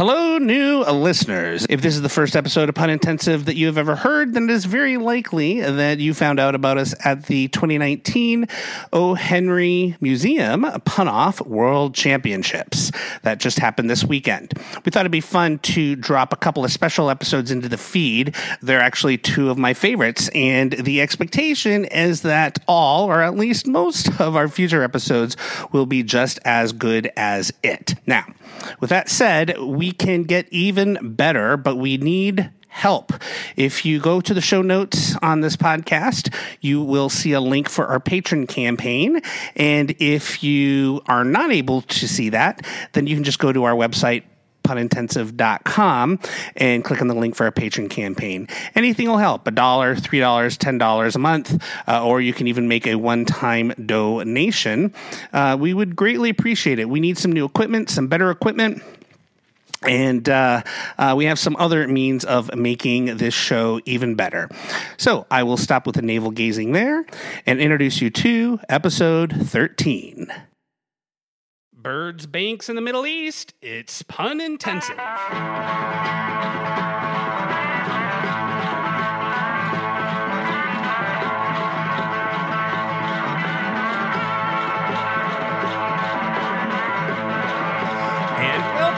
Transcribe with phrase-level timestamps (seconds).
[0.00, 1.66] Hello, new listeners.
[1.68, 4.44] If this is the first episode of Pun Intensive that you have ever heard, then
[4.44, 8.46] it is very likely that you found out about us at the 2019
[8.94, 9.12] O.
[9.12, 12.90] Henry Museum Pun Off World Championships
[13.24, 14.54] that just happened this weekend.
[14.86, 18.34] We thought it'd be fun to drop a couple of special episodes into the feed.
[18.62, 23.66] They're actually two of my favorites, and the expectation is that all, or at least
[23.66, 25.36] most, of our future episodes
[25.72, 27.96] will be just as good as it.
[28.06, 28.24] Now,
[28.80, 33.12] with that said, we can get even better, but we need help.
[33.56, 37.68] If you go to the show notes on this podcast, you will see a link
[37.68, 39.20] for our patron campaign.
[39.56, 43.64] And if you are not able to see that, then you can just go to
[43.64, 44.22] our website,
[44.62, 46.20] punintensive.com
[46.56, 48.46] and click on the link for our patron campaign.
[48.76, 52.46] Anything will help a dollar, three dollars, ten dollars a month, uh, or you can
[52.46, 54.94] even make a one time donation.
[55.32, 56.88] Uh, we would greatly appreciate it.
[56.88, 58.82] We need some new equipment, some better equipment.
[59.82, 60.62] And uh,
[60.98, 64.48] uh, we have some other means of making this show even better.
[64.98, 67.06] So I will stop with the navel gazing there
[67.46, 70.32] and introduce you to episode 13.
[71.72, 74.98] Birds Banks in the Middle East, it's pun intensive.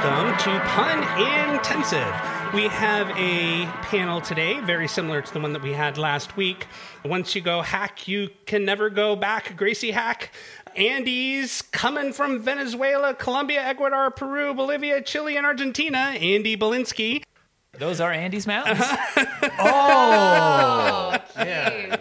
[0.02, 0.98] Welcome to Pun
[1.54, 2.12] Intensive.
[2.52, 6.66] We have a panel today, very similar to the one that we had last week.
[7.04, 9.56] Once you go hack, you can never go back.
[9.56, 10.30] Gracie Haak,
[10.74, 15.98] Andy's coming from Venezuela, Colombia, Ecuador, Peru, Bolivia, Chile, and Argentina.
[15.98, 17.22] Andy Balinsky.
[17.78, 18.84] Those are Andy's mountains.
[19.60, 22.00] Oh, oh, jeez.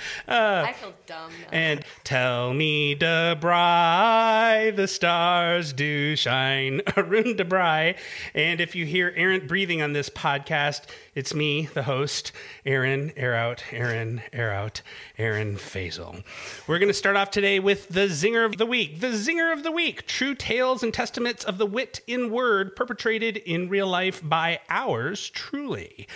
[0.28, 1.48] Uh, I feel dumb now.
[1.52, 6.80] And tell me, Debrey, the stars do shine.
[6.96, 7.96] Arun Debrey.
[8.34, 12.32] And if you hear Aaron breathing on this podcast, it's me, the host,
[12.64, 14.82] Aaron, air out, Aaron, air out,
[15.16, 16.24] Aaron Fasel.
[16.66, 19.00] We're going to start off today with the Zinger of the Week.
[19.00, 23.36] The Zinger of the Week true tales and testaments of the wit in word perpetrated
[23.38, 26.06] in real life by ours truly.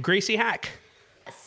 [0.00, 0.70] Gracie Haak.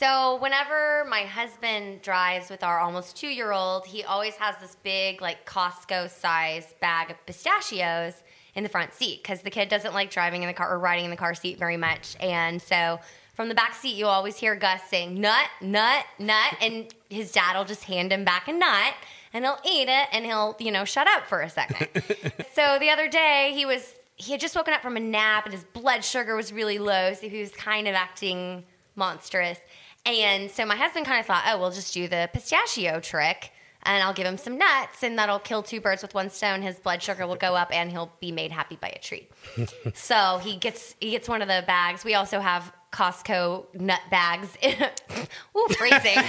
[0.03, 4.75] So whenever my husband drives with our almost two year old, he always has this
[4.83, 8.21] big like Costco size bag of pistachios
[8.53, 11.05] in the front seat because the kid doesn't like driving in the car or riding
[11.05, 12.17] in the car seat very much.
[12.19, 12.99] And so
[13.33, 17.55] from the back seat, you always hear Gus saying nut, nut, nut, and his dad
[17.55, 18.95] will just hand him back a nut
[19.31, 21.87] and he'll eat it and he'll, you know, shut up for a second.
[22.53, 25.53] so the other day he was he had just woken up from a nap and
[25.53, 28.65] his blood sugar was really low, so he was kind of acting
[28.95, 29.59] monstrous.
[30.05, 33.51] And so my husband kind of thought, oh, we'll just do the pistachio trick
[33.83, 36.61] and I'll give him some nuts and that'll kill two birds with one stone.
[36.61, 39.31] His blood sugar will go up and he'll be made happy by a treat.
[39.93, 42.03] so he gets he gets one of the bags.
[42.03, 44.57] We also have Costco nut bags.
[45.57, 46.17] Ooh, freezing.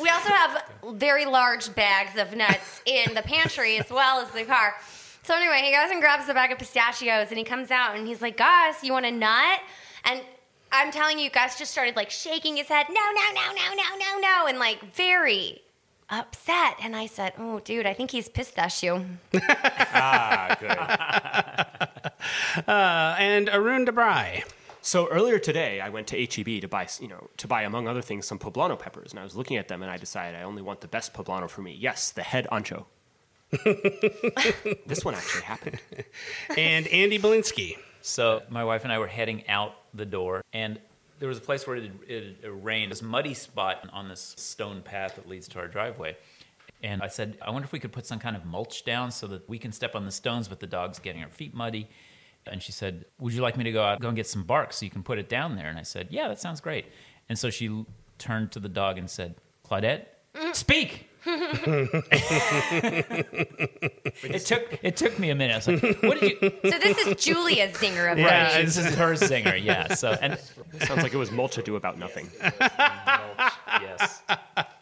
[0.00, 0.62] We also have
[0.94, 4.74] very large bags of nuts in the pantry as well as the car.
[5.22, 8.06] So anyway, he goes and grabs the bag of pistachios and he comes out and
[8.06, 9.60] he's like, Gus, you want a nut?
[10.04, 10.20] And
[10.72, 13.98] I'm telling you, Gus just started like shaking his head, no, no, no, no, no,
[13.98, 15.60] no, no, and like very
[16.08, 16.76] upset.
[16.82, 19.04] And I said, oh, dude, I think he's pistachio.
[19.94, 22.12] Ah, good.
[22.68, 24.44] Uh, and Arun Debrey.
[24.80, 28.02] So earlier today, I went to HEB to buy, you know, to buy among other
[28.02, 30.62] things some poblano peppers, and I was looking at them, and I decided I only
[30.62, 31.76] want the best poblano for me.
[31.78, 32.84] Yes, the head ancho.
[34.86, 35.80] this one actually happened.
[36.56, 37.76] and Andy Balinsky.
[38.02, 40.78] So my wife and I were heading out the door, and
[41.18, 44.82] there was a place where it, it, had rained, this muddy spot on this stone
[44.82, 46.16] path that leads to our driveway.
[46.82, 49.28] And I said, I wonder if we could put some kind of mulch down so
[49.28, 51.88] that we can step on the stones, but the dog's getting our feet muddy.
[52.46, 54.72] And she said, Would you like me to go out, go and get some bark
[54.72, 55.68] so you can put it down there?
[55.68, 56.86] And I said, Yeah, that sounds great.
[57.28, 57.84] And so she
[58.18, 60.54] turned to the dog and said, Claudette, mm.
[60.54, 61.08] speak.
[64.24, 65.54] It took it took me a minute.
[65.54, 66.38] I was like, "What did you?"
[66.70, 68.66] so this is Julia's zinger of Yeah, the week.
[68.66, 69.56] this is her singer.
[69.56, 69.94] Yeah.
[69.94, 72.28] So and It sounds like it was mulch ado about nothing.
[72.42, 74.22] mulch, yes,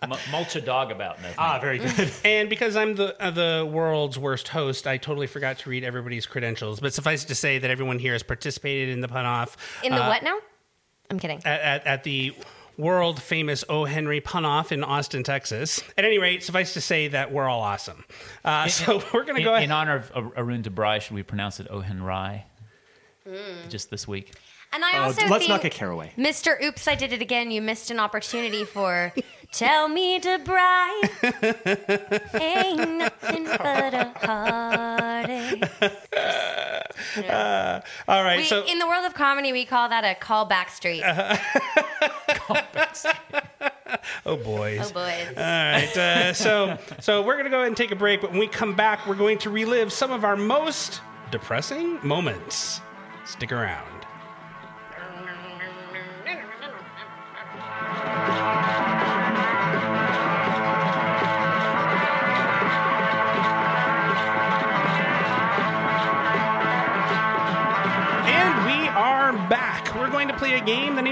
[0.02, 1.37] M- mulch a dog about nothing.
[1.38, 2.10] Ah, very good.
[2.25, 6.26] And because I'm the uh, the world's worst host, I totally forgot to read everybody's
[6.26, 6.81] credentials.
[6.81, 9.93] But suffice it to say that everyone here has participated in the pun off In
[9.94, 10.38] the uh, what now?
[11.10, 11.38] I'm kidding.
[11.44, 12.34] at, at, at the
[12.81, 13.85] world famous O.
[13.85, 15.82] Henry pun off in Austin, Texas.
[15.99, 18.05] At any rate, suffice to say that we're all awesome.
[18.44, 19.65] Uh, so we're going to go ahead.
[19.65, 22.43] in honor of Arun Debrey, should we pronounce it Ohenrai?
[23.29, 23.69] Hmm.
[23.69, 24.32] Just this week.
[24.73, 26.12] And I Oh, also let's not think, get caraway.
[26.17, 26.62] Mr.
[26.62, 27.50] Oops, I did it again.
[27.50, 29.12] You missed an opportunity for
[29.53, 31.11] Tell Me to Bright.
[32.41, 35.65] Ain't nothing but a heartache.
[37.17, 38.38] Uh, all right.
[38.38, 41.03] We, so in the world of comedy, we call that a callback street.
[44.31, 44.91] oh boys.
[44.91, 45.27] oh boys.
[45.37, 45.97] All right.
[45.97, 48.75] Uh, so so we're gonna go ahead and take a break, but when we come
[48.75, 51.00] back, we're going to relive some of our most
[51.31, 52.81] depressing moments.
[53.25, 53.89] Stick around.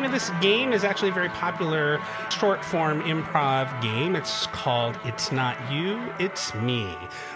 [0.08, 2.00] This game is actually a very popular
[2.30, 4.16] short form improv game.
[4.16, 6.86] It's called It's Not You, It's Me.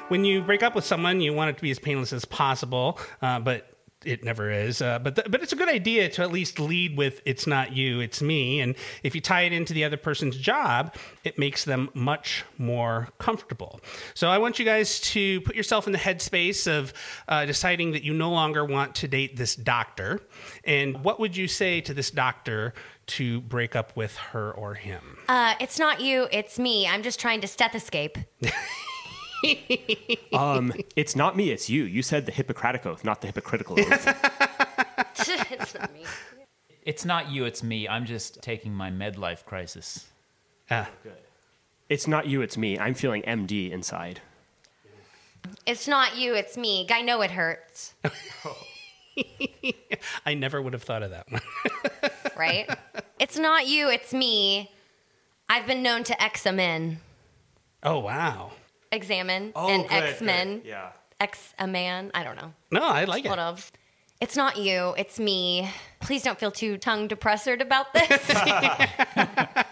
[0.09, 2.99] When you break up with someone, you want it to be as painless as possible,
[3.21, 3.72] uh, but
[4.05, 4.83] it never is.
[4.83, 7.73] Uh, but, th- but it's a good idea to at least lead with It's Not
[7.73, 8.61] You, It's Me.
[8.61, 10.95] And if you tie it into the other person's job,
[11.25, 13.81] it makes them much more comfortable.
[14.15, 16.93] So I want you guys to put yourself in the headspace of
[17.29, 20.21] uh, deciding that you no longer want to date this doctor.
[20.65, 22.75] And what would you say to this doctor
[23.05, 25.19] to break up with her or him?
[25.29, 26.87] Uh, it's not you, it's me.
[26.87, 28.25] I'm just trying to stethoscape.
[30.33, 31.85] Um, it's not me, it's you.
[31.85, 34.07] You said the Hippocratic Oath, not the hypocritical oath.
[35.51, 36.05] it's not me.
[36.85, 37.89] It's not you, it's me.
[37.89, 40.09] I'm just taking my midlife crisis.
[40.71, 41.13] Ah, Good.
[41.89, 42.79] it's not you, it's me.
[42.79, 44.21] I'm feeling MD inside.
[45.67, 46.87] It's not you, it's me.
[46.91, 47.95] I know it hurts,
[50.27, 51.43] I never would have thought of that one.
[52.37, 52.69] right?
[53.19, 54.71] it's not you, it's me.
[55.49, 57.01] I've been known to X a men.
[57.83, 58.53] oh, wow.
[58.93, 60.63] Examine Oh, and X men.
[60.65, 60.91] Yeah.
[61.19, 62.11] X a man.
[62.15, 62.53] I don't know.
[62.71, 63.43] No, I like Sort it.
[63.43, 63.73] of.
[64.21, 65.69] It's not you, it's me.
[66.01, 68.31] Please don't feel too tongue depressored about this.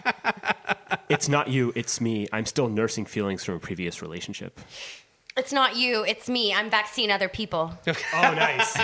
[1.09, 2.29] It's not you, it's me.
[2.33, 4.61] I'm still nursing feelings from a previous relationship.
[5.37, 6.55] it's not you, it's me.
[6.55, 7.73] I'm vaccine other people.
[8.15, 8.77] Oh, nice.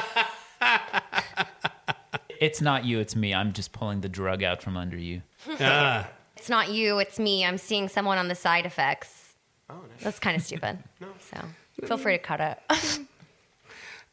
[2.40, 3.32] It's not you, it's me.
[3.32, 5.22] I'm just pulling the drug out from under you.
[5.60, 6.08] Ah.
[6.36, 7.44] It's not you, it's me.
[7.44, 9.25] I'm seeing someone on the side effects.
[9.68, 10.02] Oh, nice.
[10.02, 10.78] That's kind of stupid.
[11.00, 11.08] no.
[11.20, 11.40] So
[11.86, 13.06] feel free to cut it.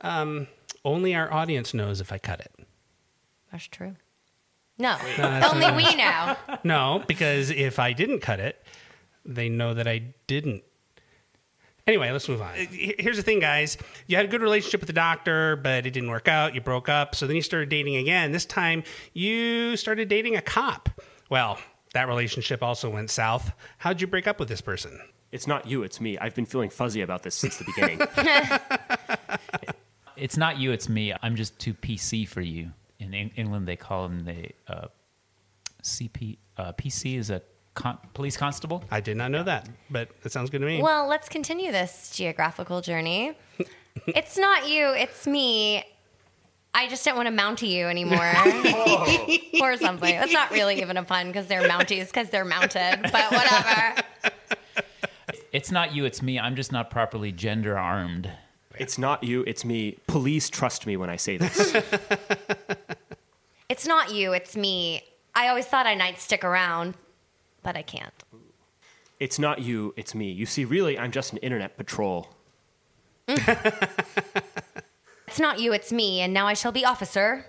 [0.85, 2.51] Only our audience knows if I cut it.
[3.51, 3.95] That's true.
[4.77, 6.35] No, that's only we know.
[6.63, 8.65] No, because if I didn't cut it,
[9.23, 10.63] they know that I didn't.
[11.85, 12.49] Anyway, let's move on.
[12.53, 13.77] Uh, Here's the thing, guys.
[14.07, 16.55] You had a good relationship with the doctor, but it didn't work out.
[16.55, 17.13] You broke up.
[17.13, 18.31] So then you started dating again.
[18.31, 18.83] This time
[19.13, 20.89] you started dating a cop.
[21.29, 21.59] Well,
[21.93, 23.51] that relationship also went south.
[23.77, 24.99] How'd you break up with this person?
[25.33, 26.17] It's not you, it's me.
[26.19, 27.99] I've been feeling fuzzy about this since the beginning.
[30.15, 31.11] It's not you, it's me.
[31.23, 32.71] I'm just too PC for you.
[32.99, 34.87] In Eng- England, they call them the uh,
[35.81, 36.37] CP.
[36.55, 37.41] Uh, PC is a
[37.73, 38.83] con- police constable.
[38.91, 40.81] I did not know that, but that sounds good to me.
[40.81, 43.33] Well, let's continue this geographical journey.
[44.07, 45.83] It's not you, it's me.
[46.73, 48.17] I just don't want to mount you anymore.
[49.61, 50.15] or something.
[50.15, 54.01] That's not really even a pun because they're mounties because they're mounted, but whatever.
[55.53, 56.39] It's not you, it's me.
[56.39, 58.29] I'm just not properly gender armed.
[58.77, 59.99] it's not you, it's me.
[60.07, 61.75] Please trust me when I say this.
[63.69, 65.01] It's not you, it's me.
[65.33, 66.93] I always thought I might stick around,
[67.63, 68.13] but I can't.
[69.19, 70.29] It's not you, it's me.
[70.29, 72.35] You see, really, I'm just an internet patrol.
[75.33, 77.47] It's not you, it's me, and now I shall be officer.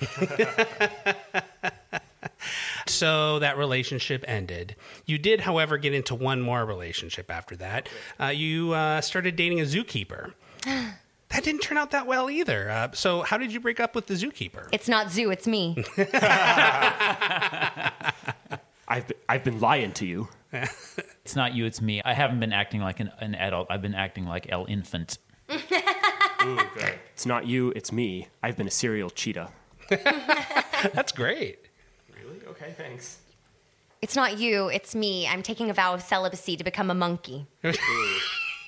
[2.86, 4.76] So that relationship ended.
[5.06, 7.88] You did, however, get into one more relationship after that.
[8.20, 10.32] Uh, you uh, started dating a zookeeper.
[11.30, 12.70] That didn't turn out that well either.
[12.70, 14.68] Uh, so, how did you break up with the zookeeper?
[14.70, 15.74] It's not zoo, it's me.
[18.88, 20.28] I've been, I've been lying to you.
[21.24, 22.00] It's not you, it's me.
[22.04, 23.66] I haven't been acting like an, an adult.
[23.68, 25.18] I've been acting like El Infant.
[25.48, 28.28] It's not you, it's me.
[28.44, 29.50] I've been a serial cheetah.
[29.90, 31.58] That's great.
[32.46, 32.56] Really?
[32.56, 33.18] Okay, thanks.
[34.02, 35.26] It's not you, it's me.
[35.26, 37.46] I'm taking a vow of celibacy to become a monkey.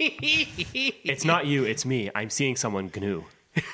[0.00, 2.08] It's not you, it's me.
[2.14, 3.24] I'm seeing someone GNU.
[3.56, 3.64] Is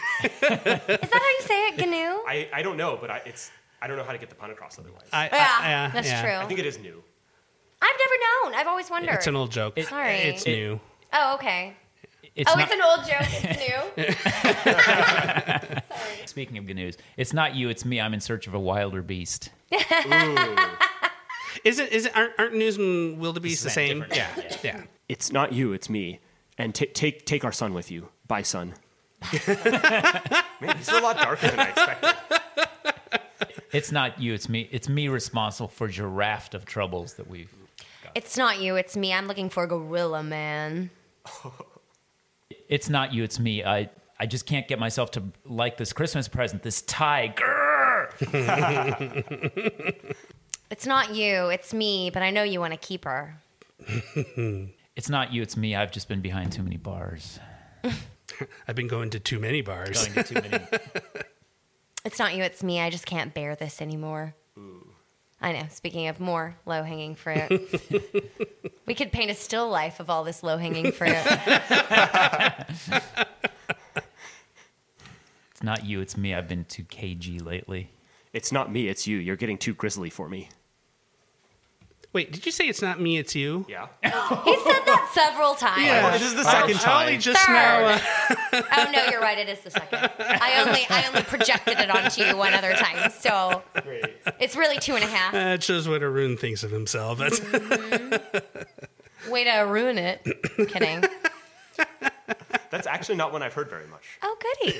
[0.40, 2.22] that how you say it, GNU?
[2.26, 3.50] I, I don't know, but I, it's
[3.82, 5.04] I don't know how to get the pun across otherwise.
[5.12, 6.22] I, Yeah, that's yeah.
[6.22, 6.32] true.
[6.36, 7.02] I think it is new.
[7.82, 8.14] I've never
[8.54, 8.58] known.
[8.58, 9.16] I've always wondered.
[9.16, 9.78] It's an old joke.
[9.80, 10.14] Sorry.
[10.14, 10.80] It's It- new.
[11.12, 11.74] oh, okay.
[12.34, 13.28] It's oh, not, it's an old joke.
[13.44, 13.60] It's
[15.76, 16.26] new.
[16.26, 18.00] speaking of GNUs, it's not you, it's me.
[18.00, 19.50] I'm in search of a wilder beast.
[21.64, 21.92] Is it?
[21.92, 22.16] Is it?
[22.16, 24.00] Aren't, aren't news and wildebeest the same?
[24.00, 24.16] different.
[24.16, 24.82] Yeah, yeah.
[25.08, 26.20] It's not you, it's me.
[26.58, 28.08] And ta take take our son with you.
[28.26, 28.74] Bye, son.
[29.32, 32.14] Man, he's a lot darker than I expected.
[33.72, 34.68] It's not you, it's me.
[34.70, 37.50] It's me responsible for your raft of troubles that we've.
[38.14, 39.12] it's not you, it's me.
[39.12, 40.90] I'm looking for Gorilla Man.
[42.68, 43.64] It's not you, it's me.
[43.64, 43.88] I
[44.20, 47.34] I just can't get myself to like this Christmas present, this tie.
[47.36, 47.53] Grrr!
[50.70, 53.36] It's not you, it's me, but I know you want to keep her.
[54.96, 55.74] It's not you, it's me.
[55.74, 57.40] I've just been behind too many bars.
[58.68, 60.06] I've been going to too many bars.
[60.06, 60.64] Going to too many.
[62.04, 62.80] It's not you, it's me.
[62.80, 64.34] I just can't bear this anymore.
[65.40, 65.64] I know.
[65.70, 67.50] Speaking of more low hanging fruit,
[68.86, 71.16] we could paint a still life of all this low hanging fruit.
[75.50, 76.34] It's not you, it's me.
[76.34, 77.90] I've been too cagey lately.
[78.34, 79.16] It's not me, it's you.
[79.16, 80.50] You're getting too grizzly for me.
[82.12, 83.64] Wait, did you say it's not me, it's you?
[83.68, 83.86] Yeah.
[84.02, 85.82] he said that several times.
[85.84, 86.10] Yeah.
[86.12, 87.20] This is the second I only time.
[87.20, 87.52] just Third.
[87.52, 87.84] now.
[87.86, 87.98] Uh,
[88.76, 89.36] Oh no, you're right.
[89.38, 90.10] It is the second.
[90.20, 93.62] I only I only projected it onto you one other time, so
[94.38, 95.32] it's really two and a half.
[95.32, 97.18] that shows what Arun thinks of himself.
[97.18, 97.40] That's,
[99.28, 100.22] Way to ruin it.
[100.68, 101.02] Kidding.
[102.70, 104.02] That's actually not one I've heard very much.
[104.22, 104.78] Oh goody.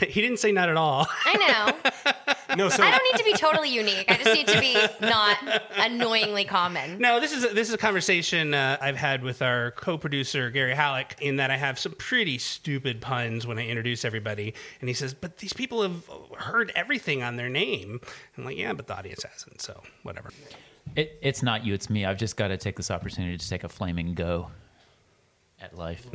[0.12, 1.06] he didn't say not at all.
[1.24, 2.14] I know.
[2.56, 4.04] No, so I don't need to be totally unique.
[4.08, 5.38] I just need to be not
[5.76, 6.98] annoyingly common.
[6.98, 10.74] No, this is a, this is a conversation uh, I've had with our co-producer Gary
[10.74, 11.16] Halleck.
[11.20, 15.14] In that I have some pretty stupid puns when I introduce everybody, and he says,
[15.14, 16.08] "But these people have
[16.38, 18.00] heard everything on their name."
[18.36, 20.30] I'm like, "Yeah, but the audience hasn't, so whatever."
[20.96, 22.04] It, it's not you, it's me.
[22.04, 24.50] I've just got to take this opportunity to take a flaming go
[25.60, 26.06] at life.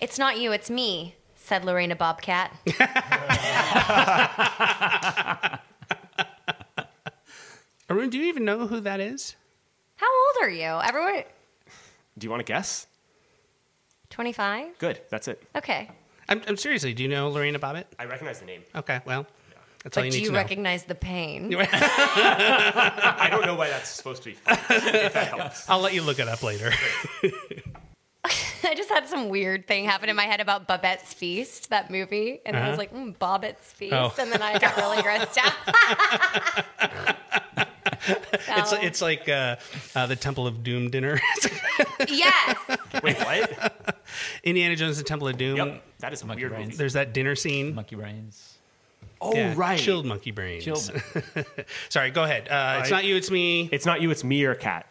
[0.00, 2.52] It's not you, it's me, said Lorena Bobcat.
[7.88, 9.36] Arun, do you even know who that is?
[9.96, 10.64] How old are you?
[10.66, 11.22] Everyone
[12.18, 12.86] do you want to guess?
[14.10, 14.78] 25?
[14.78, 15.00] Good.
[15.10, 15.42] That's it.
[15.54, 15.90] Okay.
[16.28, 16.94] I'm, I'm seriously.
[16.94, 17.84] Do you know Lorena Bobbitt?
[17.98, 18.62] I recognize the name.
[18.74, 19.26] Okay, well,
[19.84, 20.38] that's all But you do need you to know.
[20.38, 21.54] recognize the pain?
[21.58, 25.68] I don't know why that's supposed to be fun, if that helps.
[25.68, 26.72] I'll let you look it up later.
[28.66, 32.40] I just had some weird thing happen in my head about Babette's Feast, that movie,
[32.44, 32.78] and I was Uh-huh.
[32.78, 34.12] like, mm, Bobbett's Feast, Oh.
[34.18, 37.16] and then I got really grossed out.
[38.48, 39.56] it's So, it's like uh,
[39.94, 41.20] uh, the Temple of Doom dinner.
[42.08, 42.58] yes,
[43.02, 43.96] Wait, what?
[44.44, 45.56] Indiana Jones: The Temple of Doom.
[45.56, 45.82] Yep.
[46.00, 46.76] That is a Monkey weird brains.
[46.76, 47.74] There's that dinner scene.
[47.74, 48.52] Monkey brains.
[49.20, 49.78] Oh, Yeah, right.
[49.78, 50.62] Chilled monkey brains.
[50.64, 50.92] Chilled.
[51.88, 52.48] Sorry, go ahead.
[52.48, 52.98] Uh, It's right.
[52.98, 53.68] not you, it's me.
[53.72, 54.86] It's not you, it's me or cat.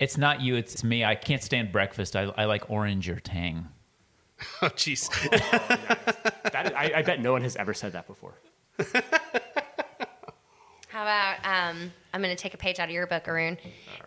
[0.00, 1.04] It's not you, it's me.
[1.04, 2.16] I can't stand breakfast.
[2.16, 3.68] I, I like orange or tang.
[4.62, 5.06] Oh, jeez.
[6.50, 8.32] That is, I, I bet no one has ever said that before.
[10.88, 13.58] How about um, I'm going to take a page out of your book, Arun.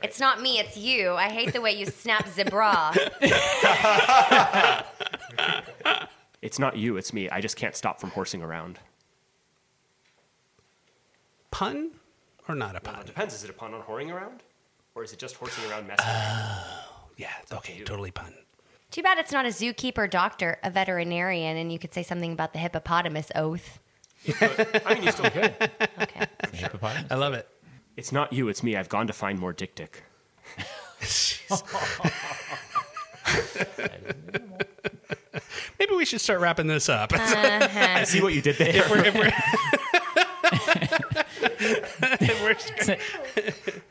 [0.02, 1.12] It's not me, it's you.
[1.14, 2.94] I hate the way you snap zebra.
[6.42, 7.30] It's not you, it's me.
[7.30, 8.80] I just can't stop from horsing around.
[11.52, 11.92] Pun
[12.50, 13.02] or not a Well, pun?
[13.04, 13.34] it depends.
[13.36, 14.42] Is it a pun on whoring around?
[14.96, 16.06] Or is it just horsing around messing?
[17.16, 18.34] Yeah, okay, totally pun.
[18.90, 22.54] Too bad it's not a zookeeper doctor, a veterinarian, and you could say something about
[22.54, 23.78] the hippopotamus oath.
[24.42, 25.54] I mean, you still could.
[26.02, 26.26] Okay.
[26.54, 27.12] Hippopotamus?
[27.12, 27.48] I love it.
[27.96, 28.76] It's not you, it's me.
[28.76, 30.02] I've gone to find more dick dick.
[35.80, 37.14] Maybe we should start wrapping this up.
[37.14, 37.68] Uh-huh.
[38.00, 38.76] I see what you did there.
[38.76, 39.34] if we're, if we're-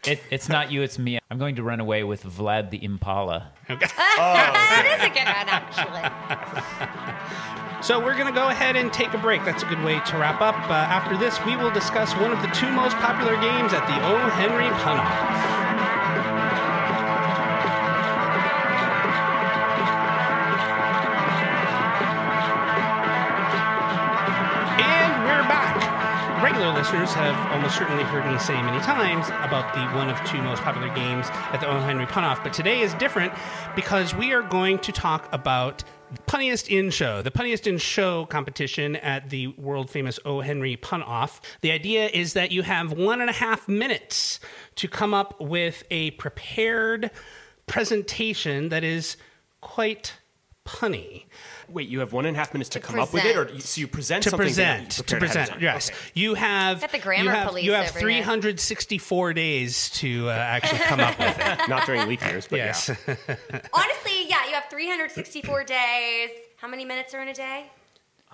[0.04, 1.20] It, it's not you, it's me.
[1.30, 3.52] I'm going to run away with Vlad the Impala.
[3.68, 6.02] that is a good one, actually.
[7.86, 9.44] so we're going to go ahead and take a break.
[9.44, 10.56] That's a good way to wrap up.
[10.68, 13.94] Uh, after this, we will discuss one of the two most popular games at the
[14.04, 14.28] O.
[14.30, 15.61] Henry Punoff.
[26.62, 30.40] Regular listeners have almost certainly heard me say many times about the one of two
[30.40, 31.80] most popular games at the O.
[31.80, 33.32] Henry Punoff, but today is different
[33.74, 35.82] because we are going to talk about
[36.28, 40.38] Punniest in Show, the Punniest in Show competition at the world famous O.
[40.38, 41.40] Henry Pun Off.
[41.62, 44.38] The idea is that you have one and a half minutes
[44.76, 47.10] to come up with a prepared
[47.66, 49.16] presentation that is
[49.60, 50.12] quite
[50.64, 51.24] punny.
[51.68, 53.44] Wait, you have one and a half minutes to, To come up with it, or
[53.44, 53.62] present.
[53.62, 55.62] so you present to something that present you to prepared ahead of present time.
[55.62, 55.98] yes Okay.
[56.14, 58.22] you have Got the grammar you have, police you have over here.
[58.22, 62.88] 364 days to uh, actually come up with it Not during leap years, but yes
[62.88, 62.94] yeah.
[63.72, 66.30] Honestly, yeah, you have 364 days.
[66.56, 67.66] How many minutes are in a day?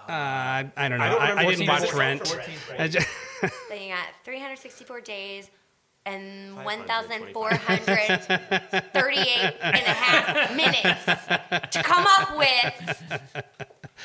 [0.09, 3.01] uh, i don't know I don't i, remember didn't watch rent result for I ju-
[3.69, 5.51] So you got 364 days
[6.09, 6.65] and 525.
[6.65, 11.05] 1,438 and a half minutes
[11.73, 13.03] to come up with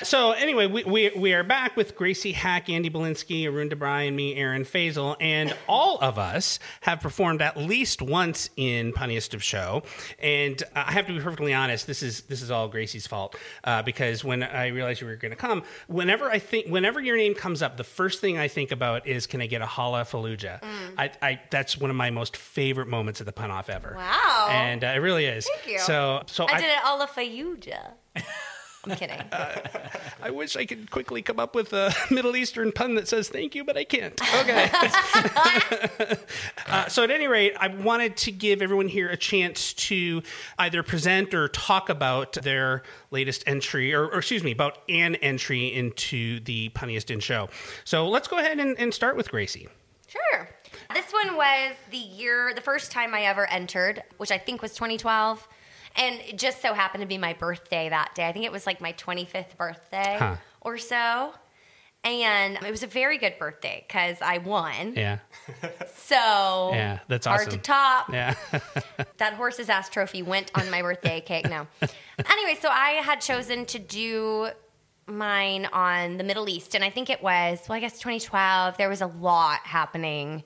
[0.02, 4.16] So anyway, we, we, we are back with Gracie Haak, Andy Balinsky, Arun Debrey, and
[4.16, 9.44] me, Aaron Fasel, and all of us have performed at least once in Punniest of
[9.44, 9.84] Show.
[10.20, 13.36] And uh, I have to be perfectly honest, this is this is all Gracie's fault
[13.64, 17.18] uh, because when I realized you were going to come, whenever I think whenever your
[17.18, 20.04] name comes up, the first thing I think about is can I get a Holla
[20.04, 20.60] Fallujah?
[20.98, 23.94] I, I that's one of my most favorite moments of the pun off ever.
[23.96, 24.48] Wow.
[24.50, 25.48] And uh, it really is.
[25.48, 25.80] Thank you.
[25.80, 27.92] So so I did it all of Fayuja.
[28.86, 29.22] I'm kidding.
[30.22, 33.56] I wish I could quickly come up with a Middle Eastern pun that says thank
[33.56, 34.20] you, but I can't.
[34.42, 34.70] Okay.
[36.68, 40.22] uh, so, at any rate, I wanted to give everyone here a chance to
[40.60, 45.74] either present or talk about their latest entry, or, or excuse me, about an entry
[45.74, 47.50] into the Punniest in Show.
[47.86, 49.70] So, let's go ahead and, and start with Gracie.
[50.08, 50.50] Sure.
[50.94, 54.74] This one was the year, the first time I ever entered, which I think was
[54.74, 55.48] 2012.
[55.96, 58.28] And it just so happened to be my birthday that day.
[58.28, 60.36] I think it was like my 25th birthday Huh.
[60.62, 61.34] or so.
[62.06, 64.94] And it was a very good birthday because I won.
[64.96, 65.20] Yeah.
[65.96, 68.12] So Yeah, that's hard to top.
[68.12, 68.36] Yeah.
[69.18, 71.68] that horse's ass trophy went on my birthday cake No.
[72.30, 74.50] Anyway, so I had chosen to do
[75.08, 78.78] mine on the Middle East, and I think it was, well, I guess 2012.
[78.78, 80.44] There was a lot happening,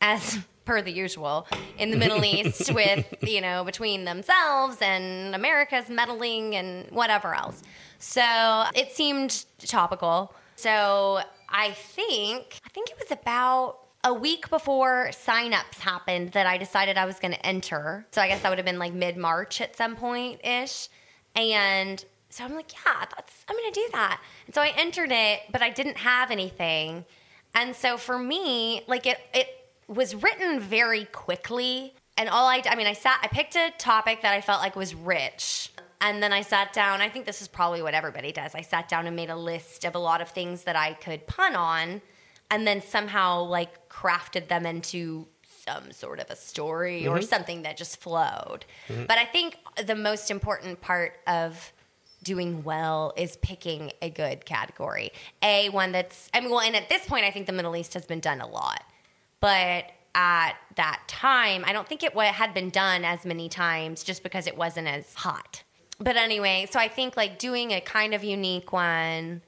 [0.00, 1.46] as per the usual,
[1.78, 7.62] in the Middle East with, you know, between themselves and America's meddling and whatever else.
[7.98, 10.34] So it seemed topical.
[10.56, 16.58] So I think, I think it was about a week before signups happened that I
[16.58, 18.06] decided I was going to enter.
[18.12, 20.88] So I guess that would have been like mid March at some point ish.
[21.34, 24.20] And so I'm like, yeah, that's I'm going to do that.
[24.44, 27.06] And so I entered it, but I didn't have anything.
[27.54, 29.48] And so for me, like it it
[29.88, 31.94] was written very quickly.
[32.16, 34.76] And all I I mean, I sat I picked a topic that I felt like
[34.76, 35.72] was rich.
[36.00, 37.00] And then I sat down.
[37.00, 38.54] I think this is probably what everybody does.
[38.54, 41.26] I sat down and made a list of a lot of things that I could
[41.26, 42.00] pun on
[42.50, 45.26] and then somehow like crafted them into
[45.66, 47.26] some sort of a story or mm-hmm.
[47.26, 48.64] something that just flowed.
[48.88, 49.04] Mm-hmm.
[49.06, 51.72] But I think the most important part of
[52.22, 55.12] doing well is picking a good category.
[55.42, 57.94] A one that's I mean well and at this point I think the Middle East
[57.94, 58.82] has been done a lot.
[59.40, 64.22] But at that time, I don't think it had been done as many times just
[64.22, 65.62] because it wasn't as hot.
[66.00, 69.42] But anyway, so I think like doing a kind of unique one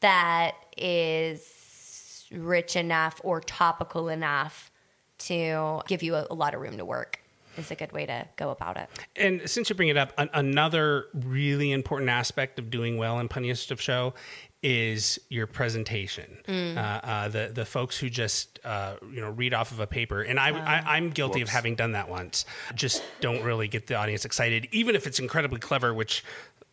[0.00, 4.70] that is rich enough or topical enough
[5.18, 7.20] to give you a, a lot of room to work
[7.58, 8.88] is a good way to go about it.
[9.16, 13.28] And since you bring it up, an, another really important aspect of doing well in
[13.28, 14.14] Punniest of Show
[14.62, 16.38] is your presentation.
[16.48, 20.22] Uh, uh, the the folks who just uh, you know read off of a paper,
[20.22, 22.46] and I, I I'm guilty of having done that once.
[22.74, 26.24] Just don't really get the audience excited, even if it's incredibly clever, which.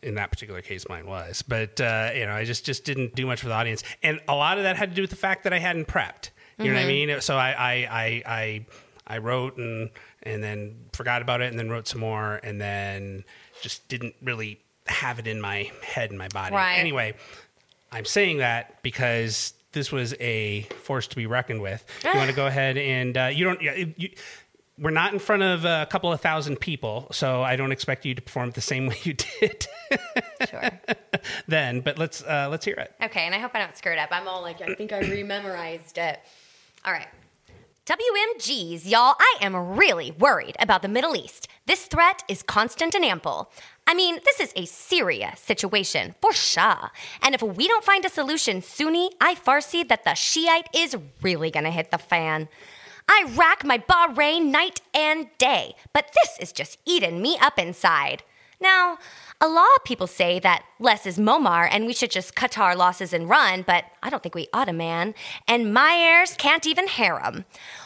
[0.01, 3.25] In that particular case, mine was, but uh, you know, I just just didn't do
[3.25, 5.45] much for the audience, and a lot of that had to do with the fact
[5.45, 6.31] that I hadn't prepped.
[6.57, 7.21] You know what I mean?
[7.21, 8.65] So I I I, I
[9.07, 9.89] I wrote and
[10.25, 13.23] and then forgot about it and then wrote some more and then
[13.61, 16.55] just didn't really have it in my head and my body.
[16.55, 16.75] Right.
[16.77, 17.15] Anyway,
[17.91, 21.83] I'm saying that because this was a force to be reckoned with.
[22.03, 23.61] You want to go ahead and uh, you don't.
[23.61, 24.09] yeah, You,
[24.79, 28.15] we're not in front of a couple of thousand people, so I don't expect you
[28.15, 29.67] to perform the same way you did
[30.49, 30.71] Sure.
[31.47, 31.81] then.
[31.81, 32.91] But let's uh, let's hear it.
[33.03, 34.09] Okay, and I hope I don't screw it up.
[34.11, 36.19] I'm all like, I think I rememorized it.
[36.85, 37.07] All right.
[37.85, 41.49] WMGs, y'all, I am really worried about the Middle East.
[41.65, 43.51] This threat is constant and ample.
[43.85, 46.91] I mean, this is a serious situation, for sure.
[47.21, 51.51] And if we don't find a solution, Sunni, I foresee that the Shiite is really
[51.51, 52.47] gonna hit the fan.
[53.09, 58.23] I rack my Bahrain night and day, but this is just eating me up inside.
[58.61, 58.97] Now,
[59.43, 62.77] a lot of people say that less is Momar and we should just cut our
[62.77, 65.13] losses and run, but I don't think we ought to, man.
[65.49, 67.43] And my heirs can't even harem.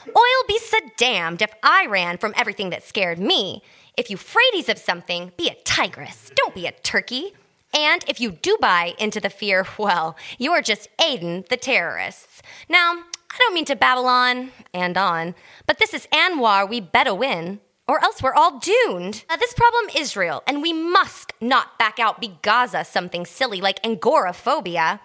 [0.08, 3.64] Oil be so damned if I ran from everything that scared me.
[3.98, 7.34] If you fraidies of something, be a tigress, don't be a turkey.
[7.76, 12.44] And if you do buy into the fear, well, you are just aiding the terrorists.
[12.70, 12.92] Now,
[13.32, 15.34] I don't mean to babble on and on,
[15.66, 19.24] but this is Anwar we better win, or else we're all doomed.
[19.40, 23.80] This problem is real, and we must not back out be Gaza something silly like
[23.86, 25.00] Angoraphobia.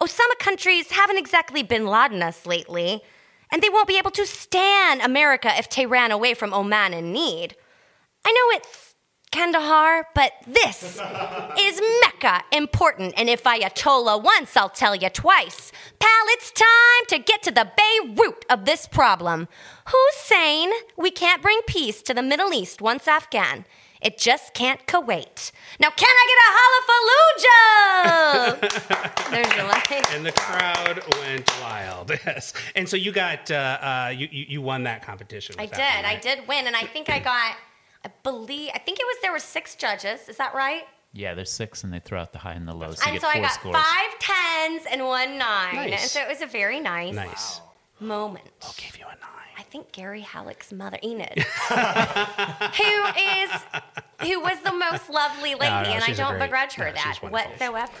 [0.00, 3.02] Osama countries haven't exactly bin Laden us lately,
[3.52, 7.12] and they won't be able to stand America if they ran away from Oman in
[7.12, 7.54] need.
[8.24, 8.93] I know it's
[9.34, 11.00] Kandahar, but this
[11.58, 15.72] is Mecca important, and if I Ayatollah once, I'll tell you twice.
[15.98, 19.48] Pal, it's time to get to the Beirut of this problem.
[19.88, 23.64] Who's saying we can't bring peace to the Middle East once Afghan?
[24.00, 25.50] It just can't co-wait.
[25.80, 26.50] Now, can I get a
[28.60, 29.30] Hallafalooja?
[29.32, 30.04] There's your line.
[30.12, 32.12] And the crowd went wild.
[32.24, 32.52] Yes.
[32.76, 35.56] And so you got uh, uh, you, you won that competition.
[35.58, 35.80] I with did.
[35.80, 37.56] that one, I did win, and I think I got.
[38.04, 38.70] I believe.
[38.74, 40.28] I think it was there were six judges.
[40.28, 40.82] Is that right?
[41.12, 43.20] Yeah, there's six, and they throw out the high and the low, so you and
[43.20, 43.76] get so four I got scores.
[43.76, 45.74] five tens and one nine.
[45.76, 46.02] Nice.
[46.02, 47.60] And so it was a very nice, Nice.
[48.00, 48.50] moment.
[48.76, 49.18] Gave you a nine.
[49.56, 53.50] I think Gary Halleck's mother, Enid, who is
[54.20, 57.18] who was the most lovely lady, no, and I don't great- begrudge her no, that
[57.22, 57.92] whatsoever.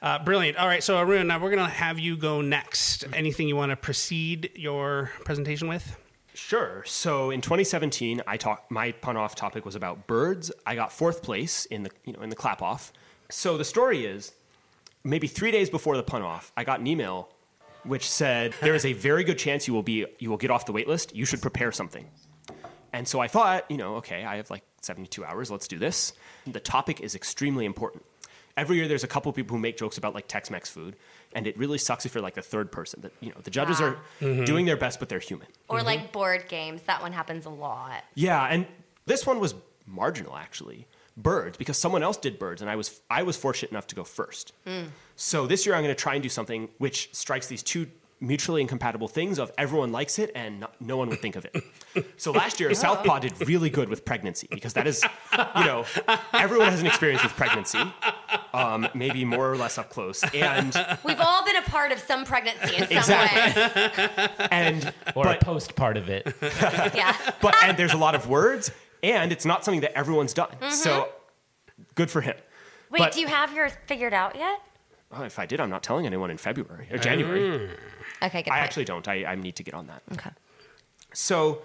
[0.00, 0.56] Uh, brilliant.
[0.56, 0.82] All right.
[0.82, 3.04] So Arun, now we're gonna have you go next.
[3.12, 5.96] Anything you want to precede your presentation with?
[6.34, 6.82] Sure.
[6.86, 8.70] So in 2017, I talked.
[8.70, 10.50] My pun off topic was about birds.
[10.66, 12.92] I got fourth place in the you know in the clap off.
[13.28, 14.32] So the story is,
[15.04, 17.30] maybe three days before the pun off, I got an email
[17.84, 20.66] which said there is a very good chance you will be you will get off
[20.66, 21.14] the wait list.
[21.14, 22.06] You should prepare something.
[22.92, 25.50] And so I thought, you know, okay, I have like 72 hours.
[25.50, 26.12] Let's do this.
[26.46, 28.04] The topic is extremely important.
[28.54, 30.96] Every year, there's a couple people who make jokes about like Tex-Mex food,
[31.34, 33.00] and it really sucks if you're like the third person.
[33.02, 33.84] That you know, the judges Ah.
[33.84, 34.44] are Mm-hmm.
[34.44, 35.48] doing their best, but they're human.
[35.68, 35.86] Or Mm-hmm.
[35.86, 36.82] like board games.
[36.82, 38.04] That one happens a lot.
[38.14, 38.66] Yeah, and
[39.06, 39.54] this one was
[39.86, 40.86] marginal actually.
[41.14, 44.02] Birds, because someone else did birds, and I was I was fortunate enough to go
[44.04, 44.54] first.
[45.16, 47.86] So this year I'm going to try and do something which strikes these two
[48.18, 51.56] mutually incompatible things of everyone likes it and no, no one would think of it.
[52.16, 55.02] So last year Southpaw did really good with pregnancy because that is,
[55.56, 55.84] you know,
[56.32, 57.80] everyone has an experience with pregnancy,
[58.54, 62.24] um, maybe more or less up close, and We've all been a part of some
[62.24, 64.46] pregnancy in some Exactly.
[64.50, 66.26] and or but, a post part of it.
[66.94, 67.16] Yeah.
[67.40, 68.70] but and there's a lot of words,
[69.02, 70.50] and it's not something that everyone's done.
[70.70, 71.08] So
[71.94, 72.36] good for him.
[72.90, 74.60] Wait, But- do you have yours figured out yet?
[75.14, 77.68] Oh, if I did, I'm not telling anyone in February or January.
[78.22, 78.50] Okay, good.
[78.50, 78.64] I point.
[78.64, 79.06] actually don't.
[79.06, 80.02] I, I need to get on that.
[80.12, 80.30] Okay.
[81.12, 81.62] So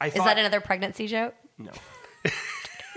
[0.00, 1.34] I thought, Is that another pregnancy joke?
[1.58, 1.70] no.